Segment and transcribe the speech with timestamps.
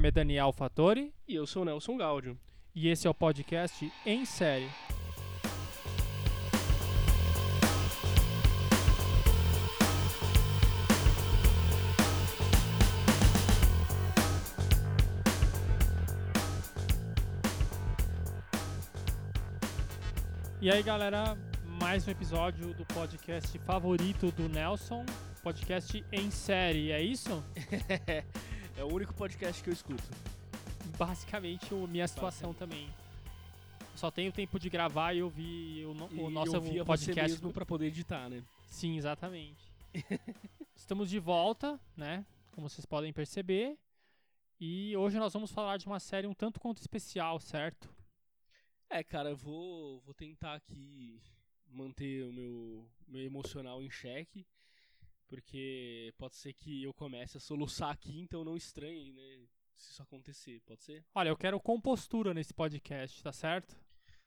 [0.00, 2.38] nome é Daniel Fattori E eu sou Nelson Gaudio.
[2.74, 4.70] e esse é o podcast Em Série.
[20.62, 21.36] E aí, galera,
[21.78, 25.04] mais um episódio do podcast favorito do Nelson,
[25.42, 27.44] podcast Em Série, é isso?
[28.80, 30.02] é o único podcast que eu escuto.
[30.96, 32.88] basicamente a minha situação também.
[33.94, 37.32] Só tenho tempo de gravar e ouvir o, no, E o nosso você podcast.
[37.32, 38.42] mesmo pra poder editar, né?
[38.68, 39.70] Sim, exatamente.
[40.74, 42.24] Estamos de volta, né?
[42.52, 43.78] Como vocês podem perceber.
[44.58, 47.94] E hoje nós vamos falar de uma série um tanto quanto especial, certo?
[48.88, 51.20] É, cara, eu vou, vou tentar aqui
[51.66, 54.46] manter o meu, meu emocional em xeque.
[55.30, 59.46] Porque pode ser que eu comece a soluçar aqui, então não estranhe, né?
[59.76, 61.04] Se isso acontecer, pode ser?
[61.14, 63.76] Olha, eu quero compostura nesse podcast, tá certo?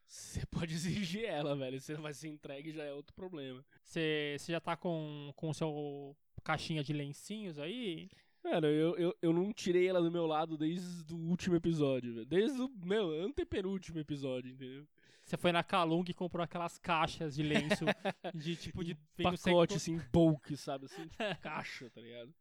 [0.08, 1.80] Você pode exigir ela, velho.
[1.82, 3.64] Se vai ser entregue já é outro problema.
[3.84, 8.10] Você você já tá com o seu caixinha de lencinhos aí?
[8.42, 12.26] Cara, eu, eu, eu não tirei ela do meu lado desde o último episódio, velho.
[12.26, 14.88] Desde o meu antepenúltimo episódio, entendeu?
[15.34, 17.86] Você foi na Calung e comprou aquelas caixas de lenço
[18.36, 20.86] de tipo de pacote, assim, bulk, sabe?
[20.86, 22.32] Assim, tipo, caixa, tá ligado?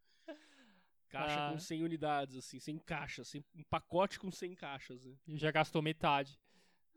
[1.09, 1.51] Caixa Ah.
[1.51, 5.15] com 100 unidades, assim, 100 caixas, assim, um pacote com 100 caixas, né?
[5.27, 6.39] e já gastou metade.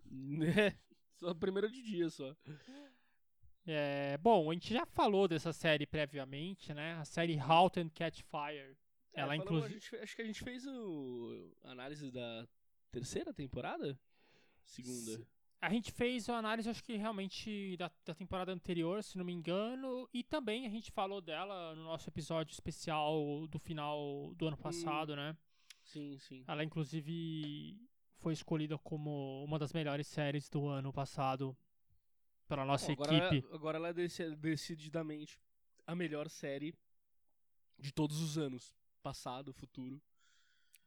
[0.05, 0.77] Né?
[1.17, 2.37] Só primeiro de dia, só.
[3.67, 6.93] É, bom, a gente já falou dessa série previamente, né?
[6.97, 8.77] A série Halt and Catch Fire.
[9.15, 12.47] É, Ela, inclusive- acho que a gente fez o análise da
[12.93, 13.99] terceira temporada?
[14.63, 15.27] Segunda.
[15.61, 19.33] A gente fez a análise, acho que realmente da, da temporada anterior, se não me
[19.33, 24.57] engano, e também a gente falou dela no nosso episódio especial do final do ano
[24.57, 25.37] passado, né?
[25.83, 26.45] Sim, sim.
[26.47, 27.81] Ela, inclusive,
[28.19, 31.57] foi escolhida como uma das melhores séries do ano passado
[32.47, 33.47] pela nossa Bom, agora, equipe.
[33.47, 35.41] ela- agora ela é deci- decididamente
[35.87, 36.75] a melhor série
[37.79, 38.75] de todos os anos.
[39.03, 40.01] Passado, futuro.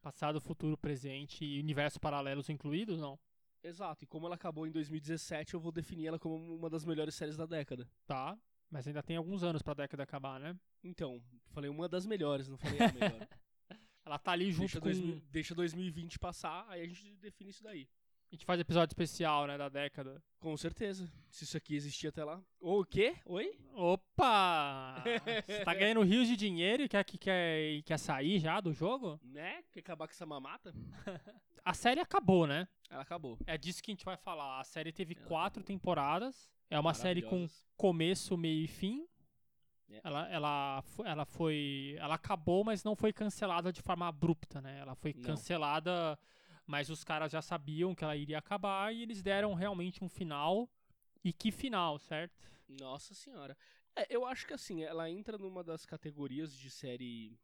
[0.02, 3.20] Passado, futuro, presente e universos paralelos incluídos, não?
[3.64, 7.16] Exato, e como ela acabou em 2017, eu vou definir ela como uma das melhores
[7.16, 7.88] séries da década.
[8.06, 8.38] Tá.
[8.70, 10.58] Mas ainda tem alguns anos pra década acabar, né?
[10.84, 13.28] Então, falei uma das melhores, não falei a melhor.
[14.06, 14.86] Ela tá ali junto deixa, com.
[14.86, 17.88] 2000 deixa 2020 passar, aí a gente define isso daí.
[18.32, 19.58] A gente faz episódio especial, né?
[19.58, 20.22] Da década.
[20.40, 21.12] Com certeza.
[21.32, 22.40] Se isso aqui existir até lá.
[22.62, 23.16] Ou o quê?
[23.26, 23.58] Oi?
[23.74, 25.04] Opa!
[25.48, 29.20] Você tá ganhando rios de dinheiro e quer, que- quer, quer sair já do jogo?
[29.24, 29.64] Né?
[29.72, 30.72] Quer acabar com essa mamata?
[31.66, 32.68] A série acabou, né?
[32.90, 33.38] Ela acabou.
[33.48, 34.60] É disso que a gente vai falar.
[34.60, 36.50] A série teve Ela quatro temporadas.
[36.70, 39.08] É uma série com começo, meio e fim.
[39.90, 40.02] É.
[40.04, 41.96] Ela, ela, ela foi.
[42.00, 44.80] Ela acabou, mas não foi cancelada de forma abrupta, né?
[44.80, 45.24] Ela foi Não.
[45.24, 46.18] cancelada,
[46.70, 50.70] mas os caras já sabiam que ela iria acabar e eles deram realmente um final.
[51.24, 52.48] E que final, certo?
[52.68, 53.58] Nossa senhora.
[53.96, 57.36] É, eu acho que assim, ela entra numa das categorias de série.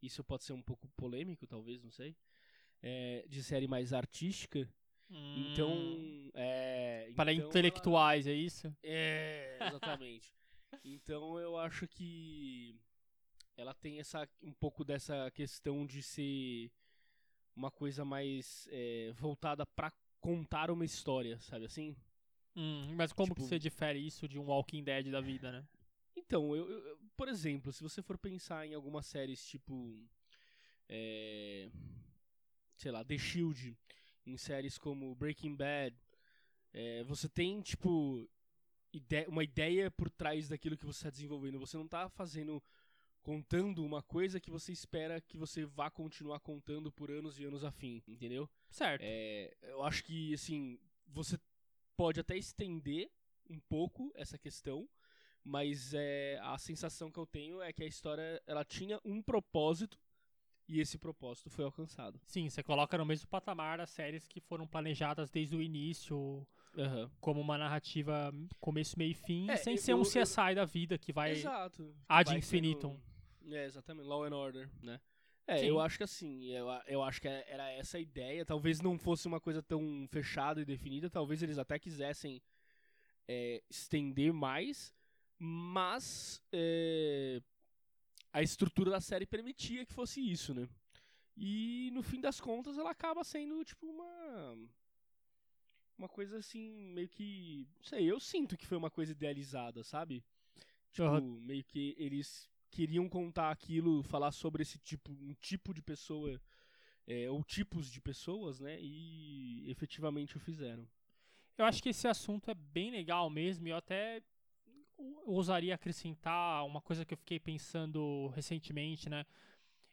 [0.00, 2.16] Isso pode ser um pouco polêmico, talvez, não sei.
[2.80, 4.72] É, de série mais artística.
[5.10, 5.72] Então.
[5.72, 8.72] Hum, É, para então ela- intelectuais, é isso?
[8.84, 10.32] É, exatamente.
[10.84, 12.76] então eu acho que
[13.56, 16.70] ela tem essa um pouco dessa questão de ser
[17.56, 21.96] uma coisa mais é, voltada pra contar uma história, sabe assim?
[22.56, 25.66] Hum, mas como que Tipo- você difere isso de um Walking Dead da vida, né?
[26.16, 29.98] Então, eu, eu- por exemplo, se você for pensar em algumas séries tipo.
[30.88, 31.70] é,
[32.76, 33.76] sei lá, The Shield,
[34.26, 35.96] em séries como Breaking Bad,
[36.72, 38.28] é, você tem, tipo,
[38.92, 41.58] ide- uma ideia por trás daquilo que você está desenvolvendo.
[41.58, 42.62] Você não tá fazendo.
[43.24, 47.64] Contando uma coisa que você espera que você vá continuar contando por anos e anos
[47.64, 48.48] a fim, entendeu?
[48.68, 49.00] Certo.
[49.02, 51.36] É, eu acho que, assim, você
[51.96, 53.10] pode até estender
[53.48, 54.86] um pouco essa questão,
[55.42, 59.98] mas é, a sensação que eu tenho é que a história ela tinha um propósito
[60.68, 62.20] e esse propósito foi alcançado.
[62.26, 66.46] Sim, você coloca no mesmo patamar das séries que foram planejadas desde o início,
[67.20, 70.64] como uma narrativa começo, meio e fim, É, sem eu- ser um eu- CSI da
[70.64, 71.32] vida que vai.
[71.32, 71.94] Exato.
[72.08, 72.92] ad Vai infinitum.
[72.92, 73.13] sendo-
[73.50, 74.06] É, exatamente.
[74.06, 75.00] Law and Order, né?
[75.46, 75.66] É, Sim.
[75.66, 78.44] eu acho que assim, eu, eu acho que era essa a ideia.
[78.44, 81.10] Talvez não fosse uma coisa tão fechada e definida.
[81.10, 82.40] Talvez eles até quisessem
[83.28, 84.94] é, estender mais.
[85.38, 87.42] Mas é,
[88.32, 90.68] a estrutura da série permitia que fosse isso, né?
[91.36, 94.56] E no fim das contas ela acaba sendo tipo uma.
[95.98, 97.68] Uma coisa assim, meio que.
[97.76, 100.24] Não sei, eu sinto que foi uma coisa idealizada, sabe?
[100.90, 101.20] Tipo, Aham.
[101.20, 106.40] meio que eles queriam contar aquilo, falar sobre esse tipo, um tipo de pessoa
[107.06, 108.78] é, ou tipos de pessoas, né?
[108.80, 110.86] E efetivamente o fizeram.
[111.56, 114.22] Eu acho que esse assunto é bem legal mesmo, e eu até
[115.26, 119.24] ousaria acrescentar uma coisa que eu fiquei pensando recentemente, né?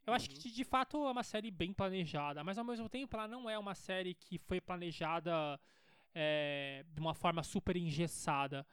[0.06, 0.42] Eu acho que Uhum.
[0.50, 3.58] de, de fato é uma série bem planejada, mas ao mesmo tempo ela não é
[3.60, 5.60] uma série que foi planejada
[6.16, 8.66] é, de uma forma super engessada.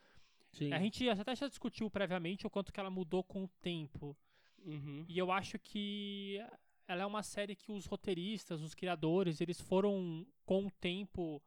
[0.53, 0.73] Sim.
[0.73, 4.17] A gente até já discutiu previamente o quanto que ela mudou com o tempo.
[4.65, 5.05] Uhum.
[5.09, 6.39] E eu acho que
[6.87, 11.43] ela é uma série que os roteiristas, os criadores, eles foram com o tempo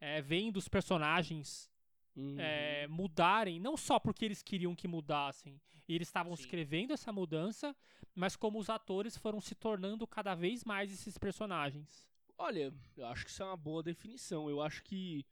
[0.00, 1.70] é, vendo os personagens
[2.16, 2.36] Uhum.
[2.38, 7.74] é, mudarem, não só porque eles queriam que mudassem, e eles estavam escrevendo essa mudança,
[8.14, 12.06] mas como os atores foram se tornando cada vez mais esses personagens.
[12.38, 14.48] Olha, eu acho que isso é uma boa definição.
[14.48, 15.26] Eu acho que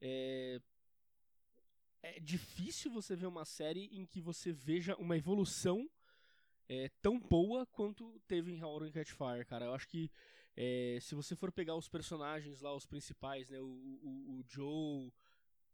[0.00, 0.60] é,
[2.16, 5.88] é difícil você ver uma série em que você veja uma evolução
[6.68, 9.66] é, tão boa quanto teve em How to Catch Fire, cara.
[9.66, 10.10] Eu acho que
[10.56, 15.12] é, se você for pegar os personagens lá, os principais, né, o, o, o Joe,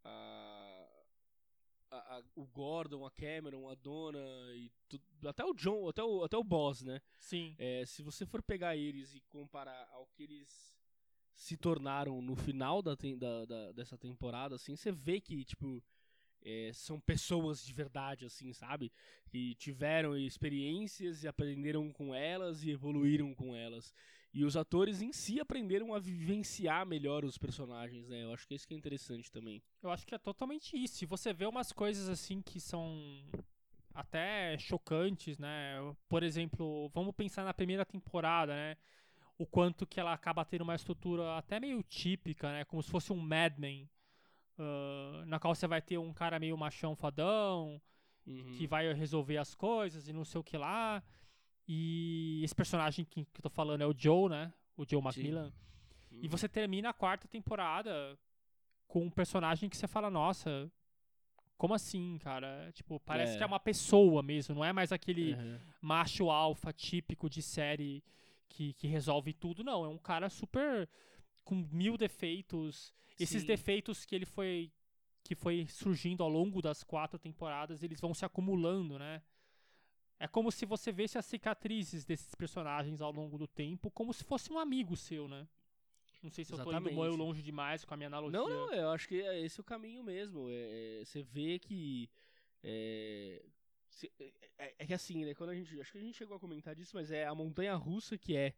[0.04, 0.86] a,
[1.90, 4.18] a- a- o Gordon, a Cameron, a Donna
[4.54, 7.00] e tu- até o John, até o, até o Boss, né?
[7.18, 7.54] Sim.
[7.58, 10.74] É, se você for pegar eles e comparar ao que eles
[11.34, 15.82] se tornaram no final da, da- da- dessa temporada, assim, você vê que, tipo,
[16.44, 18.92] é, são pessoas de verdade, assim, sabe?
[19.28, 23.94] Que tiveram experiências e aprenderam com elas e evoluíram com elas.
[24.32, 28.24] E os atores em si aprenderam a vivenciar melhor os personagens, né?
[28.24, 29.62] Eu acho que isso que é interessante também.
[29.80, 31.04] Eu acho que é totalmente isso.
[31.04, 33.22] E você vê umas coisas assim que são
[33.94, 35.76] até chocantes, né?
[36.08, 38.76] Por exemplo, vamos pensar na primeira temporada, né?
[39.38, 42.64] O quanto que ela acaba tendo uma estrutura até meio típica, né?
[42.64, 43.88] Como se fosse um Mad Men.
[44.58, 47.80] Ah, na qual você vai ter um cara meio machão fadão,
[48.26, 48.52] Uhum.
[48.56, 51.02] que vai resolver as coisas e não sei o que lá.
[51.68, 54.52] E esse personagem que, que eu tô falando é o Joe, né?
[54.76, 55.52] O Joe Macmillan.
[56.10, 56.30] E Uhum.
[56.30, 58.18] você termina a quarta temporada
[58.86, 60.70] com um personagem que você fala, nossa,
[61.58, 62.70] como assim, cara?
[62.72, 63.36] Tipo, parece É.
[63.38, 65.58] que é uma pessoa mesmo, não é mais aquele Uhum.
[65.82, 68.02] macho alfa típico de série
[68.48, 69.84] que, que resolve tudo, não.
[69.84, 70.88] É um cara super
[71.44, 72.94] com mil defeitos.
[73.18, 73.46] Esses Sim.
[73.46, 74.72] defeitos que ele foi
[75.22, 79.22] que foi surgindo ao longo das quatro temporadas, eles vão se acumulando, né?
[80.18, 84.22] É como se você visse as cicatrizes desses personagens ao longo do tempo, como se
[84.22, 85.48] fosse um amigo seu, né?
[86.22, 86.98] Não sei se eu tô indo Exatamente.
[86.98, 88.38] meio longe demais com a minha analogia.
[88.38, 90.48] Não, não, eu acho que é esse o caminho mesmo.
[90.50, 92.08] É, é, você vê que.
[92.62, 93.42] É,
[94.18, 95.34] é- é- é que assim, né?
[95.34, 95.78] Quando a gente.
[95.80, 98.54] Acho que a gente chegou a comentar disso, mas é a montanha russa que é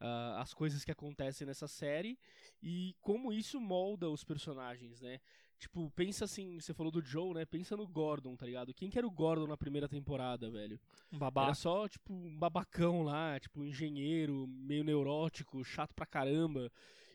[0.00, 2.18] ah, as coisas que acontecem nessa série
[2.62, 5.20] e como isso molda os personagens, né?
[5.58, 7.44] Tipo, pensa assim, você falou do Joe, né?
[7.44, 8.72] Pensa no Gordon, tá ligado?
[8.72, 10.80] Quem que era o Gordon na primeira temporada, velho?
[11.12, 11.54] Um Era babaca.
[11.54, 16.72] só, tipo, um babacão lá, tipo, um engenheiro, meio neurótico, chato pra caramba.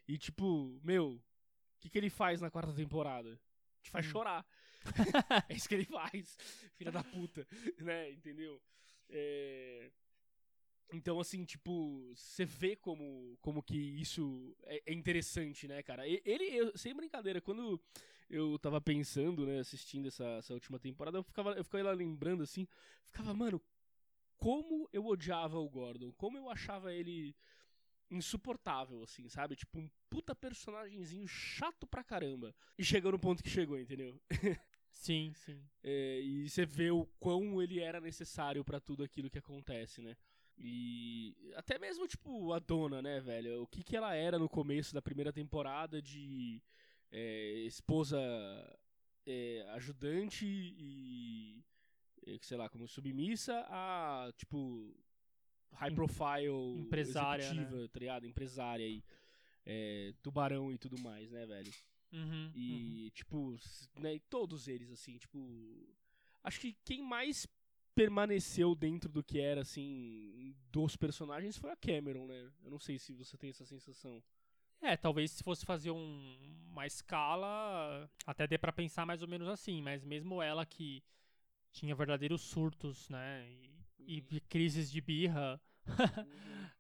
[0.08, 1.22] E, tipo, meu, o
[1.80, 3.40] que, que ele faz na quarta temporada?
[3.82, 4.10] Te faz Hum.
[4.10, 4.46] chorar.
[5.50, 6.38] é isso que ele faz,
[6.76, 7.48] filha da puta,
[7.80, 8.12] né?
[8.12, 8.62] Entendeu?
[9.10, 9.90] É,
[10.94, 16.08] Então, assim, tipo, você vê como, como que isso é, é interessante, né, cara?
[16.08, 17.82] Ele, eu- sem brincadeira, quando
[18.30, 22.44] eu tava pensando, né, assistindo essa, essa última temporada, eu ficava, eu ficava lá lembrando,
[22.44, 22.68] assim,
[23.08, 23.62] ficava, mano,
[24.38, 27.36] como eu odiava o Gordon, como eu achava ele
[28.10, 29.56] insuportável, assim, sabe?
[29.56, 32.56] Tipo, um puta personagemzinho chato pra caramba.
[32.78, 34.20] E chegou no ponto que chegou, entendeu?
[34.92, 35.62] Sim, sim.
[35.84, 40.16] É, e você vê o quão ele era necessário pra tudo aquilo que acontece, né?
[40.58, 43.64] E até mesmo, tipo, a dona, né, velho?
[43.64, 46.62] O que, que ela era no começo da primeira temporada de
[47.12, 48.18] é, esposa
[49.26, 51.62] é, ajudante e,
[52.26, 54.96] e, sei lá, como submissa a, tipo,
[55.74, 56.48] high profile
[56.80, 57.88] empresária, né?
[57.90, 58.26] tá ligado?
[58.26, 59.04] Empresária e
[59.66, 61.72] é, tubarão e tudo mais, né, velho?
[62.14, 62.52] Uhum, uhum.
[62.56, 65.38] E, tipo, s- né, todos eles, assim, tipo.
[66.44, 67.46] Acho que quem mais
[67.96, 72.52] permaneceu dentro do que era, assim, dos personagens foi a Cameron, né?
[72.64, 74.22] Eu não sei se você tem essa sensação.
[74.82, 76.38] É, talvez se fosse fazer um-
[76.70, 81.02] uma escala, até dê pra pensar mais ou menos assim, mas mesmo ela que
[81.72, 84.40] tinha verdadeiros surtos, né, e, e Uhum.
[84.50, 85.60] crises de birra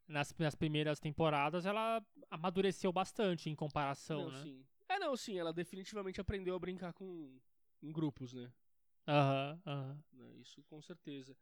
[0.07, 4.43] nas, nas primeiras temporadas, ela amadureceu bastante em comparação, não, né?
[4.43, 4.65] sim.
[4.89, 7.39] É, não, sim, ela definitivamente aprendeu a brincar com
[7.81, 8.51] em grupos, né?
[9.07, 10.03] Aham, aham.
[10.13, 10.33] né?
[10.41, 11.35] Isso com certeza.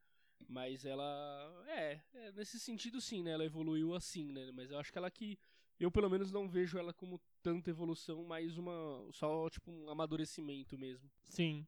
[0.47, 1.63] Mas ela.
[1.67, 3.31] É, é, nesse sentido sim, né?
[3.31, 4.51] Ela evoluiu assim, né?
[4.51, 5.37] Mas eu acho que ela que.
[5.79, 9.07] Eu pelo menos não vejo ela como tanta evolução, mas uma.
[9.11, 11.09] Só tipo um amadurecimento mesmo.
[11.23, 11.65] Sim.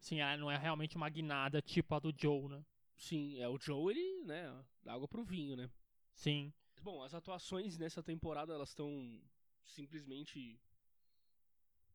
[0.00, 2.64] Sim, ela não é realmente uma guinada tipo a do Joe, né?
[2.96, 4.64] Sim, é o Joe, ele, né?
[4.82, 5.70] Dá água pro vinho, né?
[6.14, 6.52] Sim.
[6.82, 9.20] Bom, as atuações nessa temporada elas estão
[9.64, 10.58] simplesmente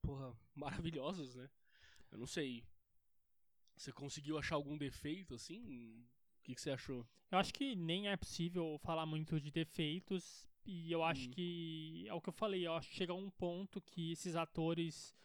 [0.02, 1.50] porra, maravilhosas, né?
[2.12, 2.64] Eu não sei.
[3.78, 6.04] Você conseguiu achar algum defeito assim?
[6.40, 7.06] O que, que você achou?
[7.32, 10.48] Eu acho que nem é possível falar muito de defeitos.
[10.66, 11.32] E eu acho Hum.
[11.32, 12.06] que.
[12.08, 15.16] É o que eu falei, eu acho que chega um ponto que esses atores.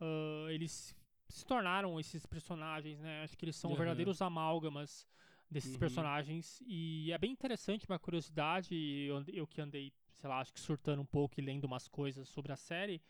[0.00, 0.94] ah, eles
[1.28, 3.22] se tornaram esses personagens, né?
[3.22, 3.78] Acho que eles são Aham.
[3.78, 5.06] verdadeiros amálgamas
[5.50, 5.78] desses Uhum.
[5.78, 6.60] personagens.
[6.66, 8.74] E é bem interessante, uma curiosidade.
[8.74, 12.28] Eu, eu que andei, sei lá, acho que surtando um pouco e lendo umas coisas
[12.28, 13.00] sobre a série.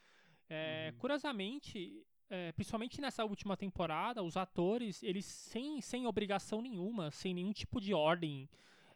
[0.49, 0.99] É, Uhum.
[0.99, 7.53] Curiosamente, é, principalmente nessa última temporada, os atores, eles sem, sem obrigação nenhuma, sem nenhum
[7.53, 8.49] tipo de ordem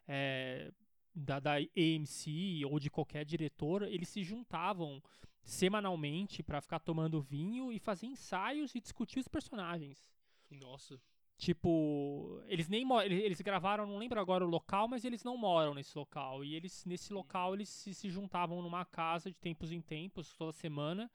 [0.07, 0.71] é,
[1.13, 5.03] da, da AMC ou de qualquer diretor, eles se juntavam
[5.43, 10.09] semanalmente pra ficar tomando vinho e fazer ensaios e discutir os personagens.
[10.49, 10.99] Nossa.
[11.37, 15.97] Tipo, eles nem eles gravaram, não lembro agora o local, mas eles não moram nesse
[15.97, 16.43] local.
[16.45, 20.53] E eles nesse local eles se, se juntavam numa casa de tempos em tempos, toda
[20.53, 21.11] semana,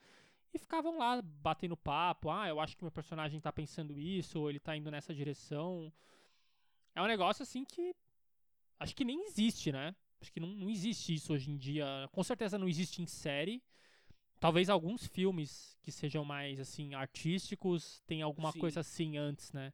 [0.53, 2.31] e ficavam lá batendo papo.
[2.31, 5.93] Ah, eu acho que meu personagem tá pensando isso, ou ele tá indo nessa direção.
[6.95, 7.95] É um negócio assim que
[8.79, 9.95] acho que nem existe, né?
[10.21, 11.87] Acho que não, não existe isso hoje em dia.
[12.13, 13.63] Com certeza não existe em série.
[14.39, 18.59] Talvez alguns filmes que sejam mais assim artísticos tenham alguma Sim.
[18.59, 19.73] coisa assim antes, né?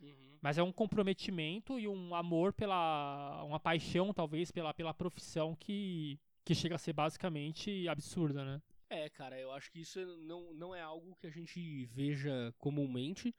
[0.00, 0.38] Uhum.
[0.40, 3.42] Mas é um comprometimento e um amor pela.
[3.44, 8.62] uma paixão, talvez, pela, pela profissão que, que chega a ser basicamente absurda, né?
[8.94, 13.34] É, cara, eu acho que isso não, não é algo que a gente veja comumente.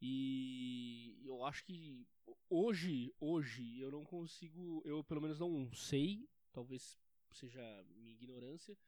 [0.00, 2.06] E eu acho que
[2.48, 4.80] hoje, hoje, eu não consigo.
[4.86, 6.98] Eu pelo menos não sei, talvez
[7.30, 7.60] seja
[7.96, 8.78] minha ignorância,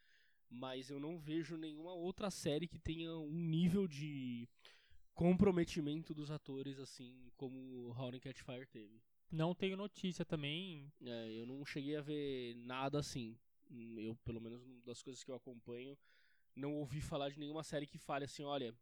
[0.48, 4.48] mas eu não vejo nenhuma outra série que tenha um nível de
[5.12, 9.02] comprometimento dos atores assim como How to Catch Fire teve.
[9.30, 10.90] Não tenho notícia também.
[11.02, 13.38] É, eu não cheguei a ver nada assim.
[13.96, 15.96] Eu, pelo menos das coisas que eu acompanho,
[16.56, 18.74] não ouvi falar de nenhuma série que fale assim, olha,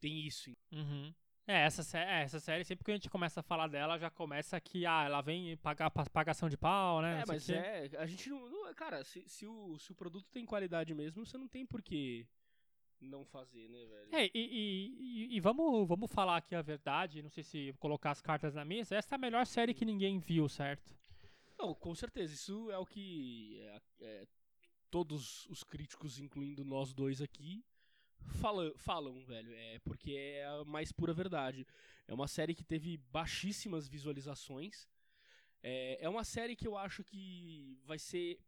[0.00, 0.50] tem isso.
[0.72, 1.12] Uhum.
[1.46, 4.10] É, essa, sé- é, essa série, sempre que a gente começa a falar dela, já
[4.10, 7.22] começa que, ah, ela vem pagar pa- pagação de pau, né?
[7.22, 10.44] É, mas é, a gente não, não- cara, se, se, o, se o produto tem
[10.44, 12.26] qualidade mesmo, você não tem por que
[13.00, 14.08] não fazer, né, velho?
[14.14, 18.10] É, e, e, e- e vamos, vamos falar aqui a verdade, não sei se colocar
[18.10, 18.96] as cartas na mesa.
[18.96, 20.94] Essa é a melhor série que ninguém viu, certo?
[21.58, 24.26] Não, com certeza, isso é o que é, é,
[24.90, 27.64] todos os críticos, incluindo nós dois aqui,
[28.40, 29.52] fala, falam, velho.
[29.52, 31.66] É porque é a mais pura verdade.
[32.06, 34.88] É uma série que teve baixíssimas visualizações.
[35.62, 38.38] É, é uma série que eu acho que vai ser,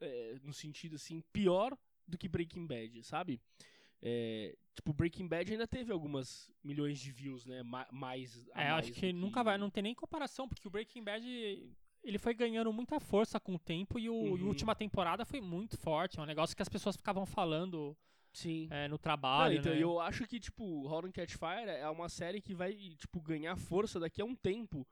[0.00, 3.40] é, no sentido assim, pior do que Breaking Bad, sabe?
[4.02, 7.62] É, tipo, Breaking Bad ainda teve algumas milhões de views, né?
[7.62, 8.46] Ma- mais.
[8.48, 11.24] É, mais acho do que nunca vai, não tem nem comparação, porque o Breaking Bad
[12.08, 14.46] ele foi ganhando muita força com o tempo e, o, e a Uhum.
[14.48, 16.18] última temporada foi muito forte.
[16.18, 17.96] É um negócio que as pessoas ficavam falando
[18.32, 18.68] Sim.
[18.70, 19.58] é, no Não, trabalho.
[19.58, 19.82] então, né?
[19.82, 23.56] eu acho que, tipo, How to Catch Fire é uma série que vai, tipo, ganhar
[23.56, 24.86] força daqui a um tempo.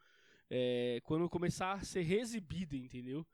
[0.50, 3.26] é, quando começar a ser reexibida, entendeu?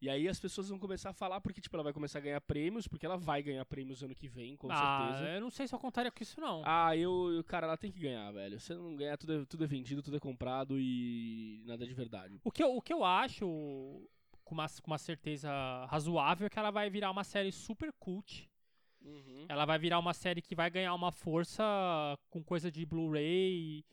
[0.00, 2.40] E aí as pessoas vão começar a falar porque, tipo, ela vai começar a ganhar
[2.42, 5.30] prêmios, porque ela vai ganhar prêmios ano que vem, com ah, certeza.
[5.30, 6.62] eu não sei se eu contaria com isso, não.
[6.66, 8.60] Ah, eu, eu- cara, ela tem que ganhar, velho.
[8.60, 12.38] Se não ganhar, tudo é, tudo é vendido, tudo é comprado e nada de verdade.
[12.44, 13.46] O, que eu, o que eu acho,
[14.44, 15.50] com uma, com uma certeza
[15.86, 18.50] razoável, é que ela vai virar uma série super cult.
[19.00, 19.46] Uhum.
[19.48, 21.64] Ela vai virar uma série que vai ganhar uma força
[22.28, 23.84] com coisa de Blu-ray.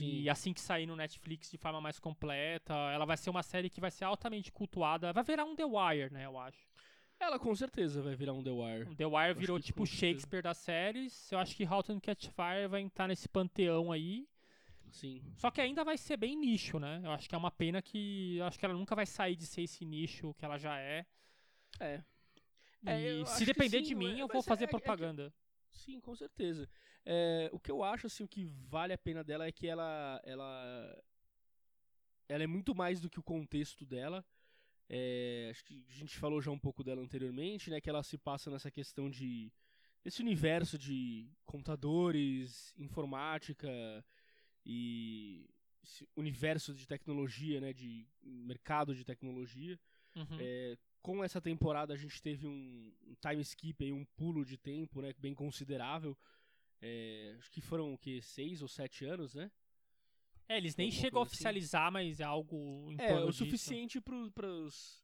[0.00, 0.20] Sim.
[0.22, 3.68] E assim que sair no Netflix de forma mais completa, ela vai ser uma série
[3.68, 5.12] que vai ser altamente cultuada.
[5.12, 6.66] Vai virar um The Wire, né, eu acho.
[7.20, 8.96] Ela com certeza vai virar um The Wire.
[8.96, 9.86] The Wire virou tipo.
[9.86, 11.30] Shakespeare das séries.
[11.30, 14.26] Eu acho que How to Catch Fire vai entrar nesse panteão aí.
[14.90, 15.22] Sim.
[15.36, 17.00] Só que ainda vai ser bem nicho, né?
[17.04, 18.36] Eu acho que é uma pena que.
[18.38, 21.06] Eu acho que ela nunca vai sair de ser esse nicho que ela já é.
[21.80, 22.02] É.
[22.82, 25.32] E É, se depender sim, de mim, mas- eu vou é- fazer é que- propaganda.
[25.70, 26.68] Sim, com certeza.
[27.04, 30.20] É, o que eu acho, assim, o que vale a pena dela é que ela,
[30.24, 31.02] ela,
[32.28, 34.24] ela é muito mais do que o contexto dela.
[34.88, 37.80] É, acho que a gente falou já um pouco dela anteriormente, né?
[37.80, 39.50] Que ela se passa nessa questão de
[40.04, 43.70] desse universo de computadores, informática
[44.66, 45.48] e
[45.82, 47.72] esse universo de tecnologia, né?
[47.72, 49.78] De mercado de tecnologia.
[50.14, 50.38] Uhum.
[50.38, 54.56] É, com essa temporada a gente teve um, um time skip aí, um pulo de
[54.56, 56.16] tempo, né, bem considerável.
[56.82, 59.50] É, acho que foram o que seis ou sete anos, né?
[60.48, 61.32] É, eles nem chegam a assim.
[61.34, 63.44] oficializar, mas é algo em É, o disso.
[63.44, 65.00] suficiente para pros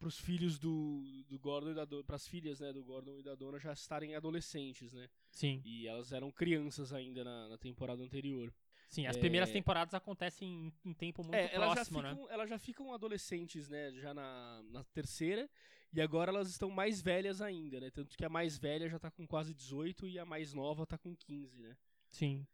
[0.00, 3.34] pros filhos do, do Gordon e da Dona, pras filhas, né, do Gordon e da
[3.34, 5.10] Dona já estarem adolescentes, né?
[5.30, 5.60] Sim.
[5.62, 8.50] E elas eram crianças ainda na, na temporada anterior.
[8.88, 9.20] Sim, as É.
[9.20, 12.10] primeiras temporadas acontecem em, em tempo muito É, elas já, próximo, né?
[12.14, 13.92] ficam, elas já ficam adolescentes, né?
[13.92, 15.48] Já na, na terceira.
[15.92, 17.90] E agora elas estão mais velhas ainda, né?
[17.90, 20.96] Tanto que a mais velha já tá com quase 18 e a mais nova tá
[20.96, 21.76] com 15, né?
[22.10, 22.46] Sim.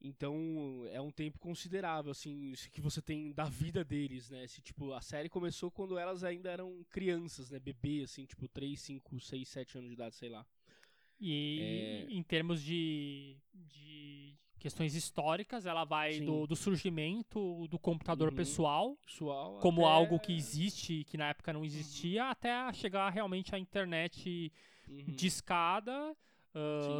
[0.00, 4.46] Então é um tempo considerável, assim, isso que você tem da vida deles, né?
[4.46, 7.58] Se, tipo, a série começou quando elas ainda eram crianças, né?
[7.58, 10.46] Bebê, assim, tipo, 3, 5, 6, 7 anos de idade, sei lá.
[11.20, 12.12] E É.
[12.12, 16.24] em termos de, de questões históricas, ela vai Sim.
[16.26, 18.36] do, do surgimento do computador Uhum.
[18.36, 19.58] pessoal Pessoal.
[19.60, 23.58] como até- algo que existe e que na época não existia, até chegar realmente à
[23.58, 24.52] internet
[24.88, 25.04] Uhum.
[25.16, 26.16] de escada,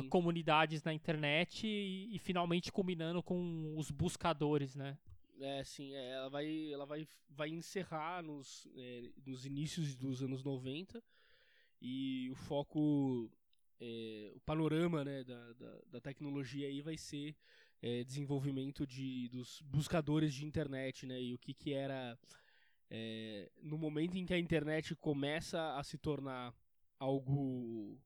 [0.03, 0.09] Sim.
[0.09, 4.99] comunidades na internet e, e finalmente combinando com os buscadores, né?
[5.41, 10.43] É, sim, é, ela vai, ela vai, vai encerrar nos, é, nos inícios dos anos
[10.43, 11.03] 90
[11.81, 13.31] e o foco,
[13.81, 17.35] é, o panorama né, da, da, da tecnologia aí vai ser
[17.83, 22.19] é, desenvolvimento de, dos buscadores de internet, né, e o que que era
[22.91, 26.55] é, no momento em que a internet começa a se tornar
[26.99, 27.99] algo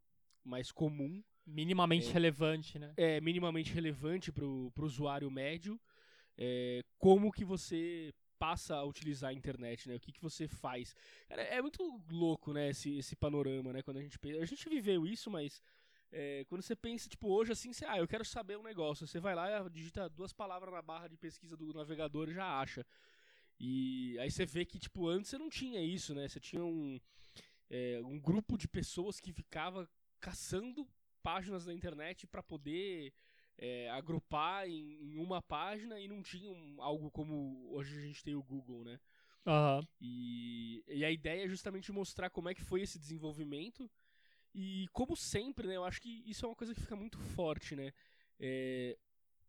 [0.45, 2.13] mais comum, Minimamente É.
[2.13, 2.93] relevante, né?
[2.97, 5.81] é minimamente relevante para o usuário médio,
[6.39, 9.97] é, como que você passa a utilizar a internet, né?
[9.97, 10.97] O que, que você faz.
[11.29, 13.83] Cara, é muito louco, né, esse, esse panorama, né?
[13.83, 14.41] Quando a gente pensa.
[14.41, 15.63] A gente viveu isso, mas
[16.11, 19.07] é, quando você pensa, tipo, hoje assim, você, ah, eu quero saber um negócio.
[19.07, 22.59] Você vai lá e digita duas palavras na barra de pesquisa do navegador e já
[22.59, 22.85] acha.
[23.59, 26.27] E aí você vê que, tipo, antes você não tinha isso, né?
[26.27, 26.99] Você tinha um,
[27.69, 29.87] é, um grupo de pessoas que ficava
[30.19, 30.89] caçando
[31.23, 33.13] páginas na internet para poder
[33.61, 38.25] é, agrupar em, em uma página e não tinha um- algo como hoje a gente
[38.25, 39.01] tem o Google, né?
[39.47, 39.87] Aham.
[40.01, 43.91] E, e a ideia é justamente mostrar como é que foi esse desenvolvimento
[44.55, 45.77] e como sempre, né?
[45.77, 47.93] Eu acho que isso é uma coisa que fica muito forte, né?
[48.41, 48.97] é,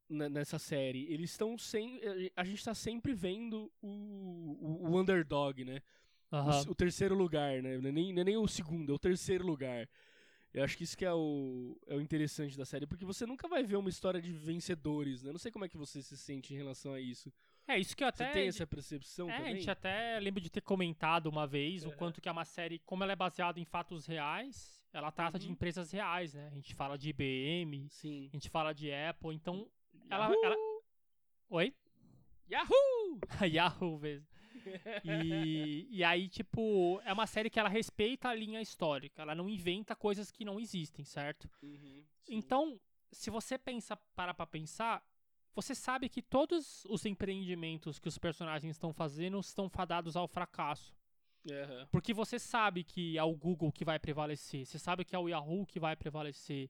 [0.10, 1.06] nessa série.
[1.14, 2.02] Eles estão sem.
[2.36, 3.88] A gente tá sempre vendo o,
[4.62, 5.82] o, o underdog, né?
[6.44, 6.52] O Aham.
[6.52, 7.76] s- o, terceiro lugar, né?
[7.76, 9.90] É, nem, é nem o segundo, é o terceiro lugar.
[10.54, 13.48] Eu acho que isso que é o, é o interessante da série, porque você nunca
[13.48, 15.30] vai ver uma história de vencedores, né?
[15.30, 17.32] Eu não sei como é que você se sente em relação a isso.
[17.68, 18.34] É isso que eu Você até.
[18.34, 19.56] tem essa percepção É, a também?
[19.58, 21.98] gente até lembro de ter comentado uma vez o Aham.
[21.98, 25.46] quanto que é uma série, como ela é baseada em fatos reais, ela trata de
[25.46, 25.54] Uhum.
[25.54, 26.48] empresas reais, né?
[26.52, 28.28] A gente fala de IBM, Sim.
[28.34, 29.70] a gente fala de Apple, então.
[30.10, 30.26] Ela.
[30.32, 30.44] Yahoo!
[30.44, 30.56] ela...
[31.50, 31.74] Oi?
[32.52, 33.20] Yahoo!
[33.50, 34.28] Yahoo mesmo.
[35.04, 39.50] E, e aí, tipo, é uma série que ela respeita a linha histórica, ela não
[39.50, 41.50] inventa coisas que não existem, certo?
[41.62, 42.04] Uhum.
[42.28, 42.80] Então,
[43.12, 45.04] se você pensa, para pra pensar,
[45.54, 50.96] você sabe que todos os empreendimentos que os personagens estão fazendo estão fadados ao fracasso.
[51.50, 51.88] Aham.
[51.92, 55.28] Porque você sabe que é o Google que vai prevalecer, você sabe que é o
[55.28, 56.70] Yahoo que vai prevalecer,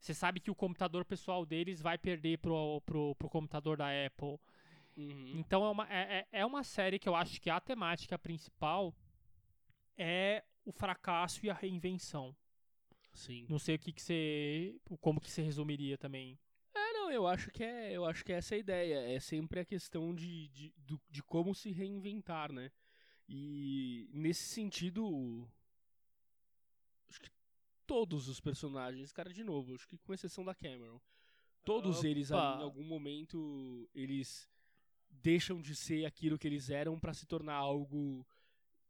[0.00, 4.38] você sabe que o computador pessoal deles vai perder pro, pro, pro computador da Apple.
[4.96, 5.32] Uhum.
[5.38, 8.94] Então é uma, é, é é uma série que eu acho que a temática principal
[9.96, 12.36] é o fracasso e a reinvenção.
[13.12, 13.46] Sim.
[13.48, 14.80] Não sei o que, que você.
[15.00, 16.38] como que você resumiria também.
[16.74, 19.12] É, não, eu acho que é, eu acho que é essa a ideia.
[19.14, 22.70] É sempre a questão de, de, do- de como se reinventar, né?
[23.28, 25.48] E nesse sentido,
[27.08, 27.30] acho que
[27.86, 31.00] todos os personagens, cara, de novo, acho que com exceção da Cameron,
[31.64, 32.58] todos eles Opa.
[32.58, 34.48] em algum momento eles
[35.10, 38.26] deixam de ser aquilo que eles eram pra se tornar algo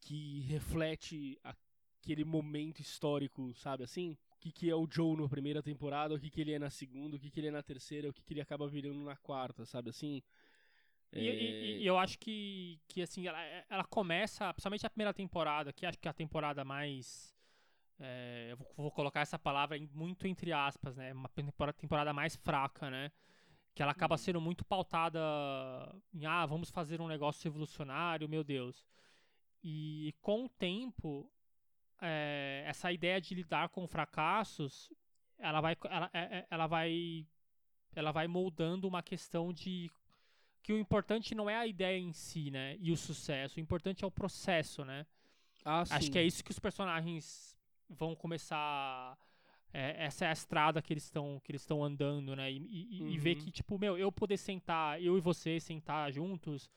[0.00, 4.12] que reflete aquele momento histórico, sabe assim?
[4.36, 6.70] O que, que é o Joe na primeira temporada, o que, que ele é na
[6.70, 9.16] segunda, o que, que ele é na terceira, o que, que ele acaba virando na
[9.16, 10.22] quarta, sabe assim?
[11.14, 11.26] E,
[11.60, 15.84] e- e eu acho que, que assim, ela, ela começa, principalmente a primeira temporada, que
[15.86, 17.34] acho que é a temporada mais.
[18.00, 21.12] é, eu vou, vou colocar essa palavra muito entre aspas, né?
[21.12, 23.12] Uma temporada, temporada mais fraca, né?
[23.74, 24.18] Que ela acaba Uhum.
[24.18, 25.20] sendo muito pautada
[26.12, 28.84] em, ah, vamos fazer um negócio revolucionário, meu Deus.
[29.62, 31.30] E com o tempo,
[32.00, 34.90] é, essa ideia de lidar com fracassos,
[35.38, 37.26] ela vai, ela, é- é- ela vai,
[37.94, 39.90] ela vai moldando uma questão de
[40.62, 42.76] que o importante não é a ideia em si, né?
[42.80, 43.56] E o sucesso.
[43.58, 45.06] O importante é o processo, né?
[45.64, 47.56] Ah, Acho que é isso que os personagens
[47.88, 49.16] vão começar.
[49.72, 52.50] É, essa é a estrada que eles estão que eles estão andando, né?
[52.50, 53.44] E, e- e ver Uhum.
[53.44, 56.68] que, tipo, meu, eu poder sentar, eu e você sentar juntos,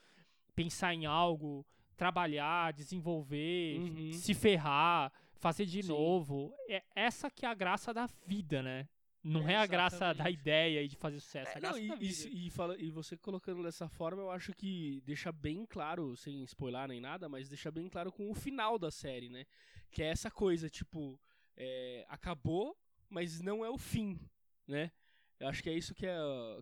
[0.54, 4.12] pensar em algo, trabalhar, desenvolver, Uhum.
[4.12, 5.88] se ferrar, fazer de Sim.
[5.88, 6.52] novo.
[6.68, 8.88] É essa que é a graça da vida, né?
[9.26, 11.52] Não é, a graça da ideia e de fazer sucesso.
[11.54, 15.00] É, a não, e, e e fala- e você colocando dessa forma, eu acho que
[15.06, 18.90] deixa bem claro, sem spoiler nem nada, mas deixa bem claro com o final da
[18.90, 19.46] série, né?
[19.90, 21.18] Que é essa coisa, tipo,
[21.56, 22.76] é, acabou,
[23.14, 24.18] mas não é o fim,
[24.66, 24.90] né?
[25.38, 26.16] Eu acho que é isso que é,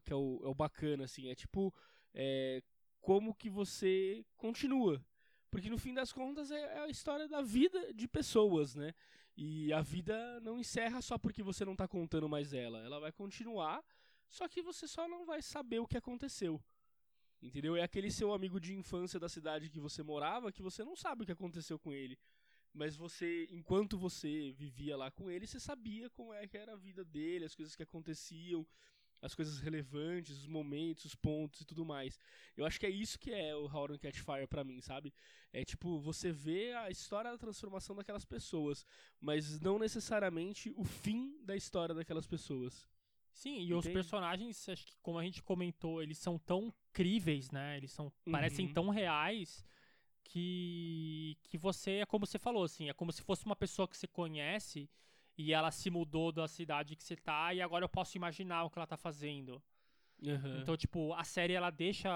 [0.05, 1.29] que é, o, é o bacana, assim.
[1.29, 1.75] É tipo,
[2.13, 2.63] é,
[3.01, 5.03] como que você continua.
[5.51, 8.95] Porque no fim das contas é, é a história da vida de pessoas, né?
[9.35, 12.81] E a vida não encerra só porque você não tá contando mais ela.
[12.81, 13.83] Ela vai continuar,
[14.29, 16.63] só que você só não vai saber o que aconteceu.
[17.41, 17.77] Entendeu?
[17.77, 21.23] É aquele seu amigo de infância da cidade que você morava que você não sabe
[21.23, 22.19] o que aconteceu com ele.
[22.73, 26.77] Mas você, enquanto você vivia lá com ele, você sabia como é que era a
[26.77, 28.67] vida dele, as coisas que aconteciam,
[29.23, 32.19] as coisas relevantes, os momentos, os pontos e tudo mais.
[32.57, 35.15] Eu acho que é isso que é o How to Catch Fire pra mim, sabe?
[35.53, 38.85] É tipo, você vê a história da transformação daquelas pessoas,
[39.21, 42.89] mas não necessariamente o fim da história daquelas pessoas.
[43.33, 43.75] Sim, e Entende?
[43.75, 47.77] os personagens, acho que como a gente comentou, eles são tão críveis, né?
[47.77, 48.33] Eles são uhum.
[48.33, 49.65] parecem tão reais
[50.25, 53.97] que que você é como você falou assim, é como se fosse uma pessoa que
[53.97, 54.89] você conhece
[55.37, 58.71] e ela se mudou da cidade que você tá e agora eu posso imaginar o
[58.71, 59.63] que ela tá fazendo.
[60.23, 60.61] Uhum.
[60.61, 62.11] Então, tipo, a série ela deixa.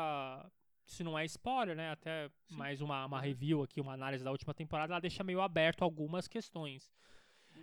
[0.84, 1.90] Se não é spoiler, né?
[1.90, 2.56] Até Sim.
[2.56, 6.28] mais uma, uma review aqui, uma análise da última temporada, ela deixa meio aberto algumas
[6.28, 6.92] questões.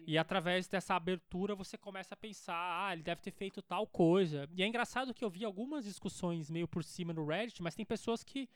[0.06, 4.50] E através dessa abertura você começa a pensar, ah, ele deve ter feito tal coisa.
[4.52, 7.86] E é engraçado que eu vi algumas discussões meio por cima no Reddit, mas tem
[7.86, 8.50] pessoas que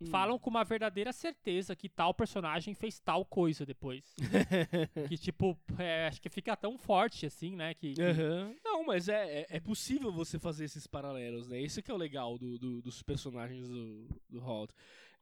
[0.00, 0.06] Hum.
[0.06, 4.14] falam com uma verdadeira certeza que tal personagem fez tal coisa depois.
[5.08, 7.74] que, tipo, é, acho que fica tão forte assim, né?
[7.74, 8.02] Que, que...
[8.02, 8.56] Uhum.
[8.64, 11.60] Não, mas é, é, é, possível você fazer esses paralelos, né?
[11.60, 14.72] Isso que é o legal do, do dos personagens do, do Halt.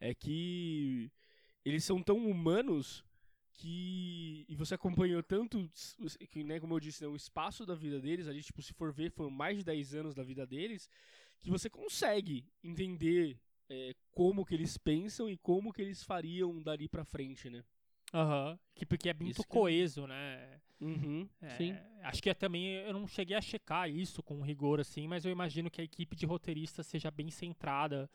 [0.01, 1.11] É que
[1.65, 3.05] eles são tão humanos
[3.55, 5.69] que e você acompanhou tanto
[6.31, 8.93] que né, como eu disse né, o espaço da vida deles ali tipo se for
[8.93, 10.89] ver foram mais de 10 anos da vida deles
[11.41, 13.37] que você consegue entender
[13.69, 17.63] é, como que eles pensam e como que eles fariam dali pra frente, né?
[18.13, 18.51] Aham.
[18.51, 18.59] Uhum.
[18.75, 19.49] Que, porque é muito que...
[19.49, 20.61] coeso, né?
[20.81, 21.77] Uhum, é, sim.
[22.03, 25.31] Acho que é também eu não cheguei a checar isso com rigor assim, mas eu
[25.31, 28.11] imagino que a equipe de roteiristas seja bem centrada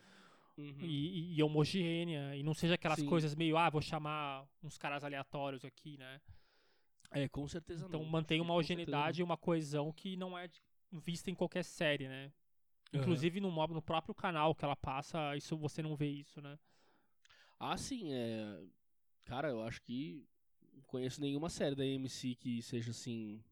[0.58, 0.76] uhum.
[0.82, 3.06] e, e, homogênea e não seja aquelas sim.
[3.06, 6.20] coisas meio, ah, vou chamar uns caras aleatórios aqui, né?
[7.12, 8.10] É, com certeza então não.
[8.10, 10.50] mantém uma homogeneidade e uma coesão que não é
[10.92, 12.30] vista em qualquer série, né?
[12.98, 16.58] Inclusive no, no próprio canal que ela passa, isso você não vê isso, né?
[17.58, 18.62] Ah, sim, é.
[19.24, 20.26] Cara, eu acho que
[20.72, 23.42] não conheço nenhuma série da AMC que seja assim.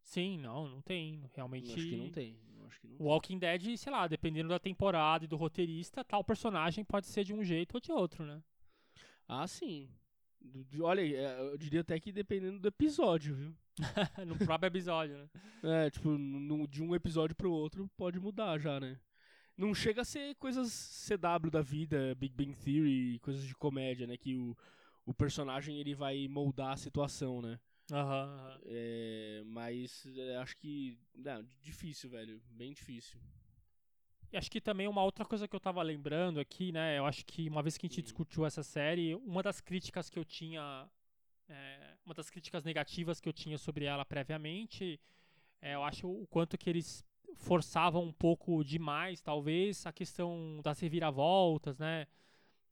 [0.00, 1.28] Sim, não, não tem.
[1.34, 1.72] Realmente.
[1.72, 2.38] acho que não tem.
[2.66, 3.58] Acho que não Walking tem.
[3.58, 7.42] Dead, sei lá, dependendo da temporada e do roteirista, tal personagem pode ser de um
[7.42, 8.42] jeito ou de outro, né?
[9.28, 9.90] Ah, sim.
[10.80, 13.54] Olha, é, eu diria até que dependendo do episódio, viu?
[14.26, 15.28] no próprio episódio, né?
[15.62, 18.98] É, tipo, no, de um episódio pro outro pode mudar já, né?
[19.56, 24.16] Não chega a ser coisas CW da vida, Big Bang Theory, coisas de comédia, né?
[24.16, 24.56] Que o,
[25.04, 27.58] o personagem ele vai moldar a situação, né?
[27.92, 28.26] Aham.
[28.26, 28.60] Uhum, uhum.
[28.66, 30.98] é, mas é, acho que.
[31.14, 32.40] Não, difícil, velho.
[32.50, 33.18] Bem difícil.
[34.32, 36.98] E acho que também uma outra coisa que eu tava lembrando aqui, né?
[36.98, 40.18] Eu acho que uma vez que a gente discutiu essa série, uma das críticas que
[40.18, 40.88] eu tinha
[41.48, 45.00] é, uma das críticas negativas que eu tinha sobre ela previamente,
[45.60, 47.04] é, eu acho o quanto que eles
[47.36, 52.06] forçavam um pouco demais, talvez, a questão das reviravoltas, né?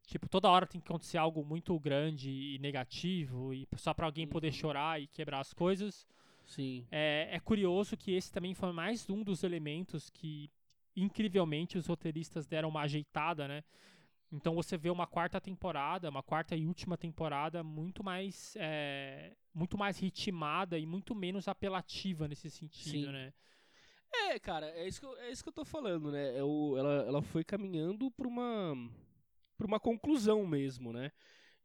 [0.06, 4.26] Tipo, toda hora tem que acontecer algo muito grande e negativo, e só para alguém
[4.26, 4.52] poder uhum.
[4.52, 6.06] chorar e quebrar as coisas.
[6.44, 6.86] Sim.
[6.90, 10.50] É, é curioso que esse também foi mais um dos elementos que,
[10.96, 13.64] incrivelmente, os roteiristas deram uma ajeitada, né?
[14.32, 19.78] Então você vê uma quarta temporada, uma quarta e última temporada muito mais é, muito
[19.78, 23.12] mais ritmada e muito menos apelativa nesse sentido, Sim.
[23.12, 23.32] né?
[24.12, 26.36] É, cara, é isso que eu, é isso que eu tô falando, né?
[26.36, 28.74] É o, ela, ela foi caminhando pra uma,
[29.56, 31.10] pra uma conclusão mesmo, né?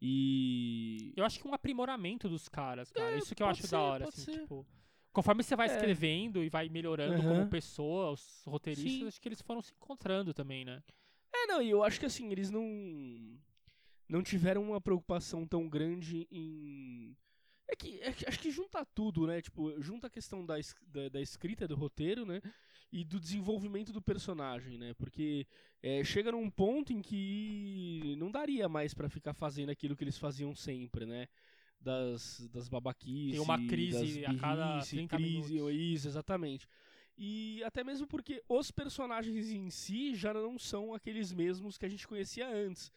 [0.02, 1.14] E.
[1.16, 3.12] Eu acho que um aprimoramento dos caras, cara.
[3.12, 4.42] É, isso que eu acho ser, da hora, assim, ser.
[4.42, 4.66] tipo.
[5.12, 5.74] Conforme você vai é.
[5.74, 7.36] escrevendo e vai melhorando uhum.
[7.36, 9.08] como pessoa, os roteiristas, Sim.
[9.08, 10.84] acho que eles foram se encontrando também, né?
[11.34, 12.64] É, não, e eu acho que assim, eles não.
[14.08, 17.16] Não tiveram uma preocupação tão grande em.
[17.68, 19.42] É que, é que acho que junta tudo, né?
[19.42, 20.56] Tipo, junta a questão da,
[20.88, 22.42] da, da, escrita do roteiro, né?
[22.92, 24.96] E do desenvolvimento do personagem, né?
[24.96, 25.46] Porque
[25.82, 30.18] é, chega num ponto em que não daria mais para ficar fazendo aquilo que eles
[30.18, 31.28] faziam sempre, né?
[31.82, 33.32] Das, das babaquices.
[33.32, 35.76] Tem uma crise a cada 30 crise, minutos.
[35.76, 36.68] Isso, exatamente.
[37.18, 41.90] E até mesmo porque os personagens em si já não são aqueles mesmos que a
[41.90, 42.92] gente conhecia antes.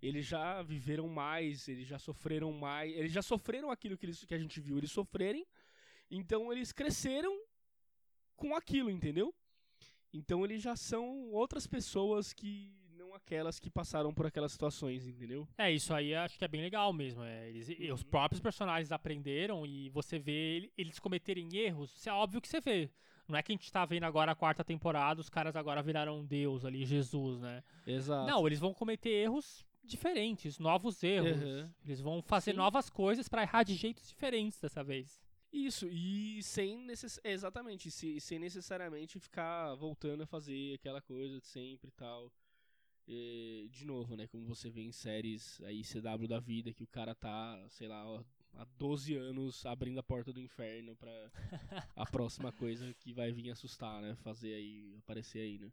[0.00, 4.34] Eles já viveram mais, eles já sofreram mais, eles já sofreram aquilo que, eles, que
[4.34, 5.46] a gente viu eles sofrerem.
[6.10, 7.36] Então eles cresceram
[8.36, 9.34] com aquilo, entendeu?
[10.12, 12.83] Então eles já são outras pessoas que
[13.14, 15.46] aquelas que passaram por aquelas situações, entendeu?
[15.56, 17.22] É, isso aí acho que é bem legal mesmo.
[17.22, 17.94] É, eles, uhum.
[17.94, 22.90] Os próprios personagens aprenderam e você vê eles cometerem erros, é óbvio que você vê.
[23.26, 26.24] Não é que a gente tá vendo agora a quarta temporada, os caras agora viraram
[26.24, 27.62] Deus ali, Jesus, né?
[27.86, 28.30] Exato.
[28.30, 31.40] Não, eles vão cometer erros diferentes, novos erros.
[31.40, 31.70] Uhum.
[31.84, 32.58] Eles vão fazer Sim.
[32.58, 35.22] novas coisas pra errar de jeitos diferentes dessa vez.
[35.52, 37.20] Isso, e sem necess...
[37.22, 42.30] exatamente, se- sem necessariamente ficar voltando a fazer aquela coisa de sempre e tal.
[43.06, 46.86] E, de novo, né, como você vê em séries aí CW da vida, que o
[46.86, 48.22] cara tá, sei lá, ó,
[48.54, 51.30] há 12 anos abrindo a porta do inferno pra
[51.96, 55.70] a próxima coisa que vai vir assustar, né, fazer aí, aparecer aí, né.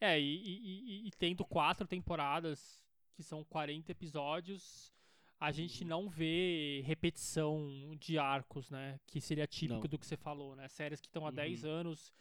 [0.00, 2.82] É, e, e- e- e tendo quatro temporadas,
[3.14, 4.92] que são 40 episódios,
[5.40, 8.98] a gente não vê repetição de arcos, né?
[9.06, 9.88] Que seria típico Não.
[9.88, 10.68] do que você falou, né?
[10.68, 11.34] Séries que estão há Uhum.
[11.34, 12.12] 10 anos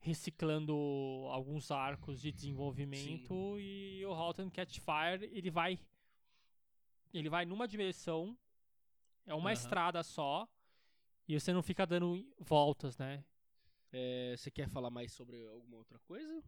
[0.00, 0.74] reciclando
[1.30, 5.78] alguns arcos de desenvolvimento e o Halt and Catch Fire, ele vai
[7.12, 8.38] ele vai numa direção,
[9.26, 9.52] é uma Aham.
[9.52, 10.48] estrada só,
[11.26, 13.24] e você não fica dando voltas, né?
[13.92, 16.42] É, você quer falar mais sobre alguma outra coisa?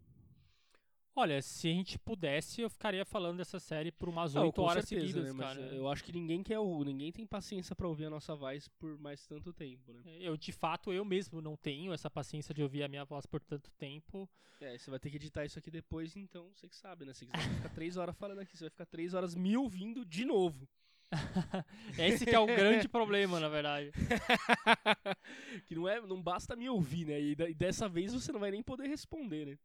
[1.14, 4.62] Olha, se a gente pudesse, eu ficaria falando dessa série por umas Não, 8 com
[4.62, 5.74] horas certeza, seguidas, né, mas cara.
[5.74, 8.98] Eu acho que ninguém quer o, ninguém tem paciência pra ouvir a nossa voz por
[8.98, 10.02] mais tanto tempo, né.
[10.18, 13.42] Eu, de fato, eu mesmo não tenho essa paciência de ouvir a minha voz por
[13.42, 14.28] tanto tempo.
[14.58, 17.12] É, você vai ter que editar isso aqui depois, então você que sabe, né?
[17.12, 20.24] Se quiser ficar três horas falando aqui, você vai ficar três horas me ouvindo de
[20.24, 20.66] novo.
[21.98, 23.92] Esse que é o grande problema, na verdade.
[25.66, 27.20] que não é, não basta me ouvir, né?
[27.20, 29.58] E, e dessa vez você não vai nem poder responder, né?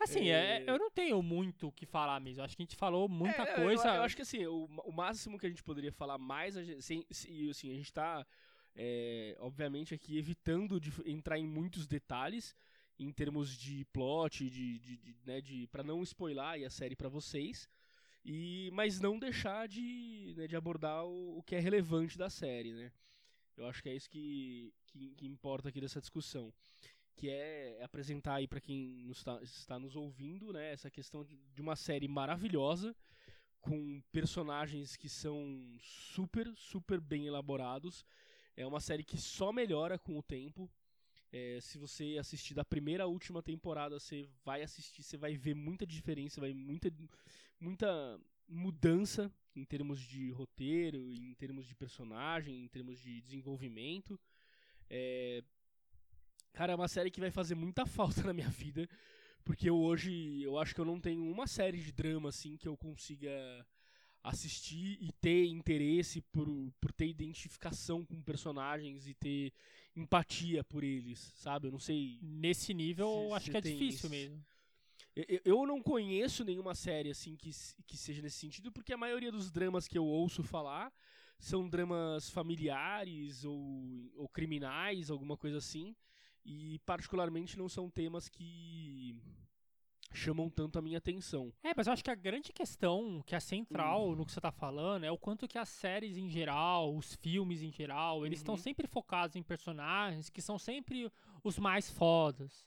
[0.00, 0.64] Assim, é, É.
[0.70, 2.42] eu não tenho muito o que falar mesmo.
[2.42, 3.88] Acho que a gente falou muita É, eu- coisa.
[3.88, 6.64] Eu, eu acho que assim, o, o máximo que a gente poderia falar mais, a
[6.64, 8.26] gente, sem- se- e, assim, a gente tá,
[8.74, 12.56] é, obviamente, aqui evitando de entrar em muitos detalhes
[12.98, 17.08] em termos de plot, de, de, de, né, de para não spoiler a série pra
[17.08, 17.68] vocês,
[18.24, 22.72] e mas não deixar de, né, de abordar o, o que é relevante da série,
[22.72, 22.92] né?
[23.56, 26.52] Eu acho que é isso que, que, que importa aqui dessa discussão
[27.20, 31.36] que é apresentar aí para quem nos tá- está nos ouvindo, né, essa questão de,
[31.54, 32.96] de uma série maravilhosa
[33.60, 38.06] com personagens que são super, super bem elaborados.
[38.56, 40.70] É uma série que só melhora com o tempo.
[41.30, 45.54] É, se você assistir da primeira à última temporada, você vai assistir, você vai ver
[45.54, 46.90] muita diferença, vai muita,
[47.60, 54.18] muita mudança em termos de roteiro, em termos de personagem, em termos de desenvolvimento.
[54.88, 55.44] É,
[56.52, 58.88] Cara, é uma série que vai fazer muita falta na minha vida,
[59.44, 62.68] porque eu hoje eu acho que eu não tenho uma série de drama assim que
[62.68, 63.30] eu consiga
[64.22, 66.46] assistir e ter interesse por,
[66.80, 69.52] por ter identificação com personagens e ter
[69.96, 71.68] empatia por eles, sabe?
[71.68, 72.18] Eu não sei.
[72.20, 74.10] Nesse nível, eu acho que é difícil isso.
[74.10, 74.44] mesmo.
[75.16, 77.50] Eu- Eu, não conheço nenhuma série assim que,
[77.86, 80.92] que seja nesse sentido, porque a maioria dos dramas que eu ouço falar
[81.38, 85.96] são dramas familiares ou, ou criminais, alguma coisa assim.
[86.44, 89.16] E particularmente não são temas que
[90.12, 91.52] chamam tanto a minha atenção.
[91.62, 94.50] É, mas eu acho que a grande questão, que é central no que você tá
[94.50, 98.54] falando, é o quanto que as séries em geral, os filmes em geral, eles estão
[98.54, 98.60] Uhum.
[98.60, 101.10] sempre focados em personagens que são sempre
[101.44, 102.66] os mais fodas,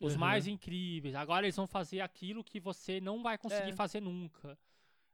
[0.00, 0.18] os Uhum.
[0.20, 1.14] mais incríveis.
[1.14, 3.76] Agora eles vão fazer aquilo que você não vai conseguir É.
[3.76, 4.58] fazer nunca.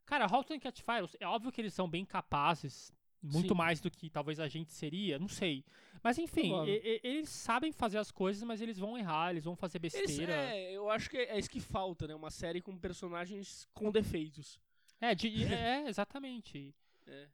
[0.06, 2.90] Cara, Halt and Catch Fire, é óbvio que eles são bem capazes,
[3.20, 3.54] muito Sim.
[3.54, 5.62] mais do que talvez a gente seria, não sei.
[6.06, 9.56] Mas enfim, e- e- eles sabem fazer as coisas, mas eles vão errar, eles vão
[9.56, 10.32] fazer Eles- besteira.
[10.32, 12.14] é, eu acho que é isso que falta, né?
[12.14, 14.58] Uma série com personagens com defeitos.
[15.00, 16.74] É, de- é, exatamente.
[17.06, 17.26] É,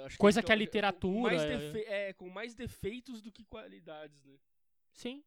[0.00, 3.22] eu acho Coisa esse que a é com literatura- mais defe- é, com mais defeitos
[3.22, 4.34] do que qualidades, né?
[4.92, 5.22] Sim.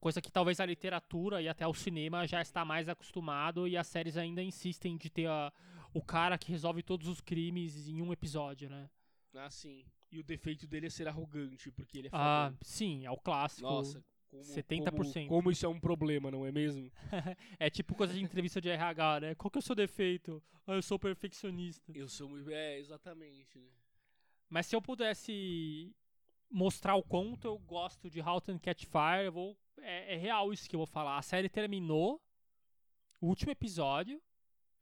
[0.00, 3.86] Coisa que talvez a literatura e até o cinema já está mais acostumado e as
[3.86, 5.52] séries ainda insistem de ter a-
[5.92, 8.88] o cara que resolve todos os crimes em um episódio, né?
[9.34, 9.84] Ah, sim.
[10.16, 12.58] E o defeito dele é ser arrogante, porque ele é Ah, fodão.
[12.62, 13.68] sim, é o clássico.
[13.68, 15.28] Nossa, como, 70%.
[15.28, 16.90] Como, como isso é um problema, não é mesmo?
[17.60, 19.34] É tipo coisa de entrevista de RH, né?
[19.34, 20.42] Qual que é o seu defeito?
[20.66, 21.92] Ah, eu sou perfeccionista.
[21.94, 22.50] Eu sou muito.
[22.50, 23.68] É, exatamente, né?
[24.48, 25.94] Mas se eu pudesse
[26.50, 30.50] mostrar o quanto eu gosto de Halt and Catch Fire, eu vou, é, é real
[30.50, 31.18] isso que eu vou falar.
[31.18, 32.22] A série terminou,
[33.20, 34.18] o último episódio,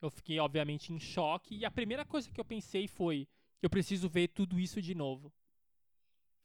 [0.00, 3.26] eu fiquei obviamente em choque, e a primeira coisa que eu pensei foi,
[3.62, 5.32] eu preciso ver tudo isso de novo.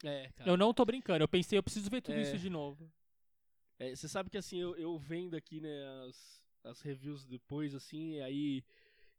[0.03, 0.49] É, cara.
[0.49, 2.21] Eu não tô brincando, eu pensei, eu preciso ver tudo É.
[2.21, 2.91] isso de novo.
[3.77, 8.19] É, você sabe que assim, eu, eu vendo aqui, né, as, as reviews depois, assim,
[8.19, 8.63] aí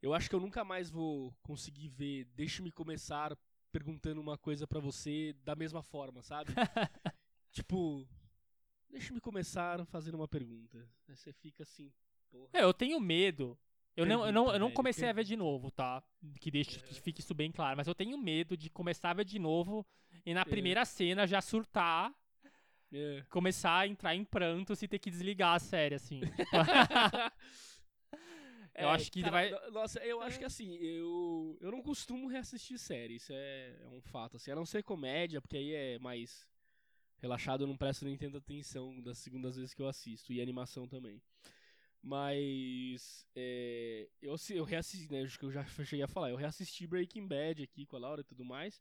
[0.02, 3.36] eu acho que eu nunca mais vou conseguir ver Deixe-me começar
[3.70, 6.52] perguntando uma coisa pra você da mesma forma, sabe?
[7.52, 8.06] tipo,
[8.88, 10.88] deixe-me começar fazendo uma pergunta.
[11.08, 11.92] Aí você fica assim,
[12.30, 12.50] porra.
[12.52, 13.56] É, eu tenho medo.
[14.00, 16.02] Eu não, eu não, eu não comecei a ver de novo, tá?
[16.40, 17.76] Que deixe que fique isso bem claro.
[17.76, 19.86] Mas eu tenho medo de começar a ver de novo
[20.24, 20.44] e na É.
[20.44, 22.12] primeira cena já surtar
[22.92, 23.24] É.
[23.30, 26.20] começar a entrar em prantos e ter que desligar a série, assim.
[28.74, 30.38] Eu acho que cara, vai- no- Nossa, eu acho É.
[30.38, 34.36] que assim, eu, eu não costumo reassistir série, isso é, é um fato.
[34.36, 36.48] Assim, a não ser comédia, porque aí é mais
[37.18, 40.88] relaxado, eu não presto nem tanta atenção das segundas vezes que eu assisto, e animação
[40.88, 41.20] também.
[42.02, 45.22] Mas é, eu, eu reassisti, né?
[45.22, 48.22] Acho que eu já cheguei a falar, eu reassisti Breaking Bad aqui com a Laura
[48.22, 48.80] e tudo mais.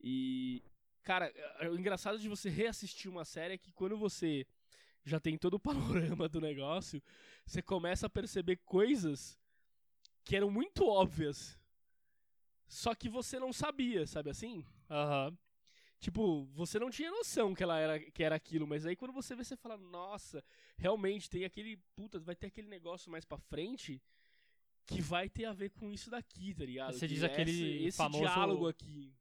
[0.00, 0.62] E,
[1.02, 4.46] cara, é- o engraçado de você reassistir uma série é que quando você
[5.04, 5.60] já tem todo o
[6.16, 7.02] panorama do negócio,
[7.46, 9.38] você começa a perceber coisas
[10.24, 11.58] que eram muito óbvias.
[12.68, 14.64] Só que você não sabia, sabe assim?
[14.90, 15.36] Aham.
[16.00, 19.34] Tipo, você não tinha noção que ela era que era aquilo, mas aí quando você
[19.34, 20.44] vê você fala, nossa,
[20.76, 24.00] realmente tem aquele, puta, vai ter aquele negócio mais pra frente
[24.86, 26.92] que vai ter a ver com isso daqui, tá ligado?
[26.94, 29.12] Você Que diz aquele esse, esse famoso- diálogo aqui.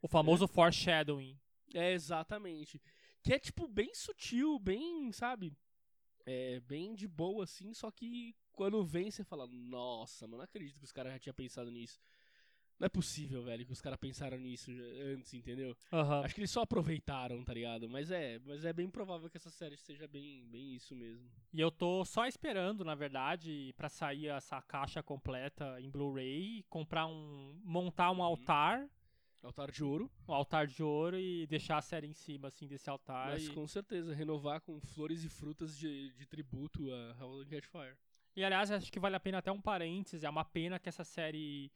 [0.00, 1.36] O famoso foreshadowing.
[1.74, 2.80] É, exatamente.
[3.22, 5.52] Que é, tipo, bem sutil, bem, sabe?
[6.24, 10.78] É, bem de boa, assim, só que quando vem você fala, nossa, mano, não acredito
[10.78, 11.98] que os caras já tinham pensado nisso.
[12.78, 14.70] Não é possível, velho, que os caras pensaram nisso
[15.12, 15.76] antes, entendeu?
[15.92, 16.22] Aham.
[16.24, 17.88] Acho que eles só aproveitaram, tá ligado?
[17.88, 21.24] Mas é, mas é bem provável que essa série seja bem, bem isso mesmo.
[21.52, 27.06] E eu tô só esperando, na verdade, pra sair essa caixa completa em Blu-ray, comprar
[27.06, 27.60] um.
[27.64, 28.18] montar Uhum.
[28.18, 28.88] um altar,
[29.42, 32.88] Altar de Ouro, um altar de ouro e deixar a série em cima, assim, desse
[32.88, 33.28] altar.
[33.28, 33.50] mas e...
[33.50, 37.94] com certeza, renovar com flores e frutas de, de tributo a Howlin' Catch Fire.
[38.34, 40.24] E aliás, acho que vale a pena até um parênteses.
[40.24, 41.70] É uma pena que essa série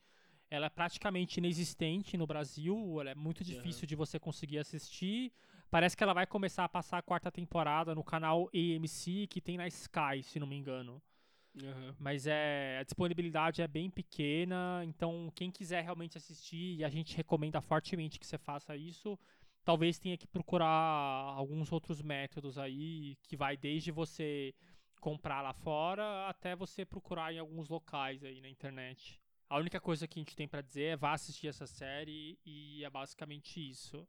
[0.50, 3.00] ela é praticamente inexistente no Brasil.
[3.00, 5.32] Ela é muito difícil de você conseguir assistir.
[5.70, 9.58] Parece que ela vai começar a passar a quarta temporada no canal AMC, que tem
[9.58, 11.02] na Sky, se não me engano.
[11.62, 11.94] Aham.
[11.98, 17.16] Mas é, a disponibilidade é bem pequena, então quem quiser realmente assistir, e a gente
[17.16, 19.18] recomenda fortemente que você faça isso,
[19.64, 24.54] talvez tenha que procurar alguns outros métodos aí, que vai desde você
[25.00, 29.20] comprar lá fora até você procurar em alguns locais aí na internet.
[29.48, 32.84] A única coisa que a gente tem pra dizer é vá assistir essa série e
[32.84, 34.06] é basicamente isso.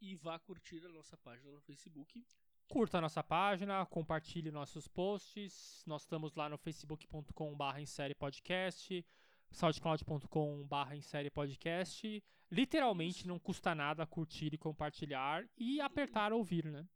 [0.00, 2.22] E vá curtir a nossa página no Facebook.
[2.68, 5.82] Curta a nossa página, compartilhe nossos posts.
[5.86, 9.04] Nós estamos lá no facebook.com.br em série podcast,
[9.50, 12.22] soundcloud.com.br em série podcast.
[12.50, 16.86] Literalmente não custa nada curtir e compartilhar e apertar ouvir, né?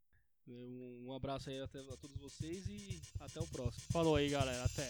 [0.47, 3.85] Um um abraço aí até- a todos vocês e até o próximo.
[3.91, 4.65] Falou aí, galera.
[4.65, 4.87] Até.